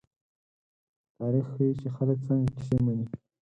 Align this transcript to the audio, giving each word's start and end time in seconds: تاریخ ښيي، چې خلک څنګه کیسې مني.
تاریخ 1.17 1.47
ښيي، 1.53 1.69
چې 1.81 1.87
خلک 1.95 2.17
څنګه 2.27 2.47
کیسې 2.55 2.77
مني. 2.85 3.05